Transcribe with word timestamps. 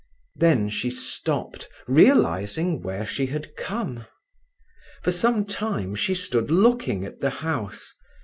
Then 0.35 0.67
she 0.67 0.89
stopped, 0.89 1.67
realizing 1.85 2.81
where 2.81 3.05
she 3.05 3.27
had 3.27 3.55
come. 3.55 4.07
For 5.03 5.11
some 5.11 5.45
time 5.45 5.93
she 5.93 6.15
stood 6.15 6.49
looking 6.49 7.05
at 7.05 7.19
the 7.19 7.29
house. 7.29 7.93